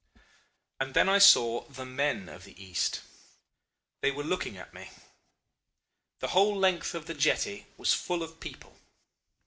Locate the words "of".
2.27-2.43, 6.95-7.05, 8.23-8.39